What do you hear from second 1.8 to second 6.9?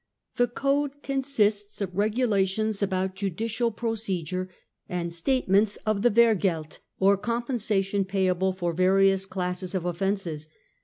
regula tions about judicial procedure and statements of the' wehrgeld"